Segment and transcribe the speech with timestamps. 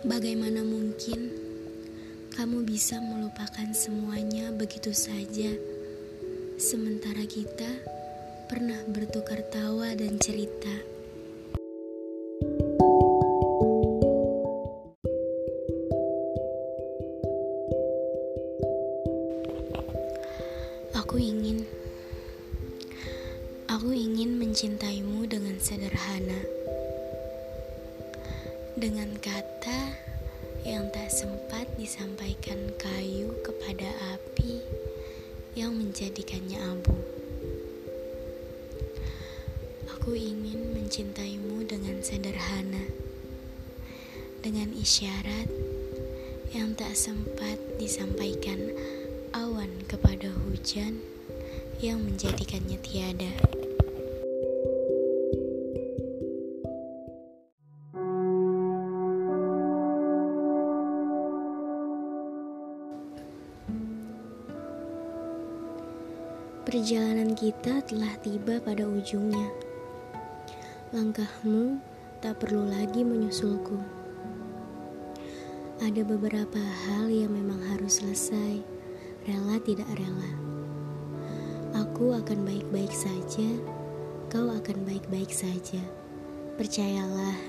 [0.00, 1.28] Bagaimana mungkin
[2.32, 5.52] kamu bisa melupakan semuanya begitu saja,
[6.56, 7.68] sementara kita
[8.48, 10.72] pernah bertukar tawa dan cerita?
[20.96, 21.68] Aku ingin,
[23.68, 26.40] aku ingin mencintaimu dengan sederhana
[28.80, 29.92] dengan kata
[30.64, 33.84] yang tak sempat disampaikan kayu kepada
[34.16, 34.56] api
[35.52, 36.96] yang menjadikannya abu.
[39.84, 42.88] Aku ingin mencintaimu dengan sederhana,
[44.40, 45.52] dengan isyarat
[46.56, 48.72] yang tak sempat disampaikan
[49.36, 51.04] awan kepada hujan
[51.84, 53.28] yang menjadikannya tiada.
[66.60, 69.48] Perjalanan kita telah tiba pada ujungnya.
[70.92, 71.80] Langkahmu
[72.20, 73.80] tak perlu lagi menyusulku.
[75.80, 78.60] Ada beberapa hal yang memang harus selesai,
[79.24, 80.30] rela tidak rela.
[81.80, 83.48] Aku akan baik-baik saja,
[84.28, 85.80] kau akan baik-baik saja.
[86.60, 87.40] Percayalah.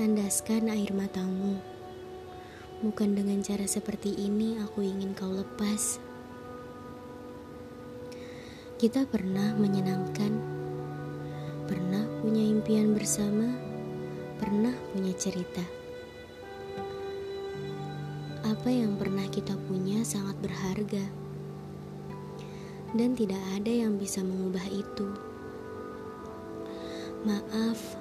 [0.00, 1.60] Tandaskan air matamu.
[2.80, 6.09] Bukan dengan cara seperti ini aku ingin kau lepas.
[8.80, 10.32] Kita pernah menyenangkan,
[11.68, 13.52] pernah punya impian bersama,
[14.40, 15.60] pernah punya cerita.
[18.40, 21.04] Apa yang pernah kita punya sangat berharga,
[22.96, 25.12] dan tidak ada yang bisa mengubah itu.
[27.28, 28.00] Maaf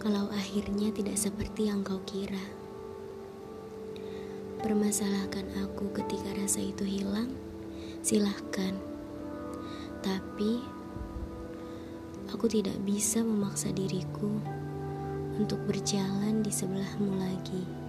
[0.00, 2.40] kalau akhirnya tidak seperti yang kau kira.
[4.64, 7.36] Permasalahkan aku ketika rasa itu hilang,
[8.00, 8.95] silahkan.
[10.06, 10.62] Tapi
[12.30, 14.38] aku tidak bisa memaksa diriku
[15.34, 17.85] untuk berjalan di sebelahmu lagi.